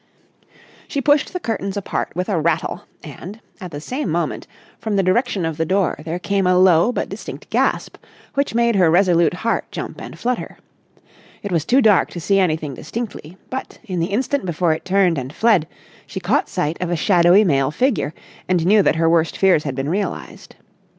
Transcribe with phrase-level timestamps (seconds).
[0.87, 4.47] She pushed the curtains apart with a rattle and, at the same moment,
[4.79, 7.97] from the direction of the door there came a low but distinct gasp
[8.33, 10.57] which made her resolute heart jump and flutter.
[11.43, 15.19] It was too dark to see anything distinctly, but, in the instant before it turned
[15.19, 15.67] and fled,
[16.07, 18.15] she caught sight of a shadowy male figure,
[18.49, 20.55] and knew that her worst fears had been realised.